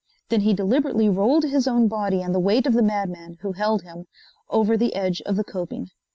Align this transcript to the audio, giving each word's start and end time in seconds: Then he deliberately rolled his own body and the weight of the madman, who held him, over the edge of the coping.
Then 0.29 0.41
he 0.41 0.55
deliberately 0.55 1.09
rolled 1.09 1.43
his 1.43 1.67
own 1.67 1.87
body 1.87 2.23
and 2.23 2.33
the 2.33 2.39
weight 2.39 2.65
of 2.65 2.73
the 2.73 2.81
madman, 2.81 3.37
who 3.41 3.51
held 3.51 3.83
him, 3.83 4.07
over 4.49 4.75
the 4.75 4.95
edge 4.95 5.21
of 5.27 5.35
the 5.35 5.43
coping. 5.43 5.89